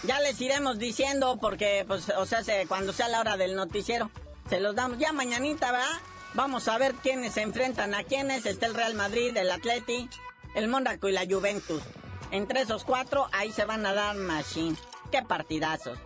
Ya 0.02 0.18
les 0.20 0.40
iremos 0.40 0.78
diciendo 0.78 1.36
porque, 1.38 1.84
pues, 1.86 2.08
o 2.16 2.24
sea, 2.24 2.42
se, 2.42 2.66
cuando 2.68 2.94
sea 2.94 3.08
la 3.08 3.20
hora 3.20 3.36
del 3.36 3.54
noticiero, 3.54 4.10
se 4.48 4.60
los 4.60 4.74
damos 4.74 4.96
ya 4.96 5.12
mañanita, 5.12 5.70
¿verdad? 5.70 6.00
Vamos 6.32 6.68
a 6.68 6.78
ver 6.78 6.94
quiénes 6.94 7.34
se 7.34 7.42
enfrentan 7.42 7.94
a 7.94 8.02
quiénes. 8.02 8.46
Está 8.46 8.64
el 8.64 8.74
Real 8.74 8.94
Madrid, 8.94 9.36
el 9.36 9.50
Atleti, 9.50 10.08
el 10.54 10.68
Mónaco 10.68 11.10
y 11.10 11.12
la 11.12 11.26
Juventus. 11.28 11.82
Entre 12.30 12.62
esos 12.62 12.84
cuatro, 12.84 13.28
ahí 13.32 13.52
se 13.52 13.66
van 13.66 13.84
a 13.84 13.92
dar 13.92 14.16
machine. 14.16 14.76
¡Qué 15.12 15.20
partidazos! 15.22 15.98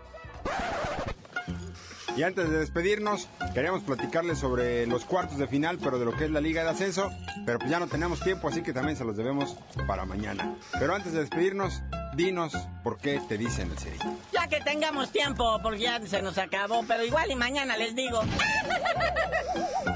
Y 2.17 2.23
antes 2.23 2.51
de 2.51 2.59
despedirnos, 2.59 3.29
queríamos 3.55 3.83
platicarles 3.83 4.39
sobre 4.39 4.87
los 4.87 5.05
cuartos 5.05 5.39
de 5.39 5.47
final, 5.47 5.79
pero 5.83 5.99
de 5.99 6.05
lo 6.05 6.17
que 6.17 6.25
es 6.25 6.31
la 6.31 6.41
Liga 6.41 6.63
de 6.65 6.71
Ascenso. 6.71 7.11
Pero 7.47 7.59
pues 7.59 7.71
ya 7.71 7.79
no 7.79 7.87
tenemos 7.87 8.21
tiempo, 8.21 8.49
así 8.49 8.63
que 8.63 8.73
también 8.73 8.97
se 8.97 9.05
los 9.05 9.17
debemos 9.17 9.57
para 9.87 10.05
mañana. 10.05 10.55
Pero 10.79 10.95
antes 10.95 11.13
de 11.13 11.21
despedirnos, 11.21 11.83
dinos 12.15 12.53
por 12.83 12.99
qué 12.99 13.21
te 13.29 13.39
dicen 13.39 13.71
el 13.71 13.79
cerillo. 13.79 14.17
Ya 14.33 14.49
que 14.49 14.61
tengamos 14.61 15.11
tiempo, 15.11 15.61
porque 15.63 15.81
ya 15.81 16.01
se 16.07 16.23
nos 16.23 16.37
acabó, 16.39 16.85
pero 16.87 17.05
igual 17.05 17.31
y 17.31 17.37
mañana 17.37 17.77
les 17.77 17.95
digo. 17.95 18.21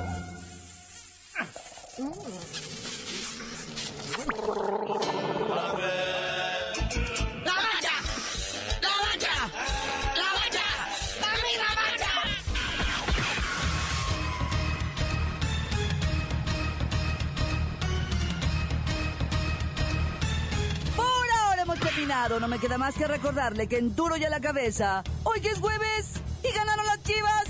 No 22.28 22.48
me 22.48 22.58
queda 22.58 22.78
más 22.78 22.94
que 22.94 23.06
recordarle 23.06 23.68
que 23.68 23.76
en 23.76 23.94
duro 23.94 24.16
y 24.16 24.24
a 24.24 24.30
la 24.30 24.40
cabeza, 24.40 25.04
hoy 25.24 25.40
es 25.46 25.58
jueves 25.60 26.14
y 26.42 26.50
ganaron 26.56 26.86
las 26.86 27.02
chivas. 27.02 27.44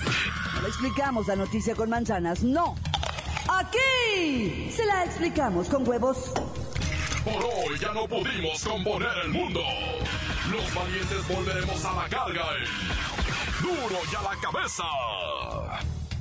No 0.52 0.62
le 0.62 0.68
explicamos 0.68 1.28
la 1.28 1.36
noticia 1.36 1.76
con 1.76 1.88
manzanas, 1.88 2.42
no. 2.42 2.74
Aquí 3.48 4.70
se 4.74 4.84
la 4.84 5.04
explicamos 5.04 5.68
con 5.68 5.88
huevos. 5.88 6.32
Por 7.24 7.44
hoy 7.44 7.78
ya 7.80 7.92
no 7.92 8.06
pudimos 8.08 8.64
componer 8.64 9.16
el 9.24 9.30
mundo. 9.30 9.60
Los 10.50 10.74
valientes 10.74 11.28
volveremos 11.28 11.84
a 11.84 11.92
la 11.92 12.08
carga. 12.08 12.44
En 12.58 13.62
duro 13.62 14.00
y 14.10 14.14
a 14.16 14.22
la 14.22 14.40
cabeza. 14.40 14.84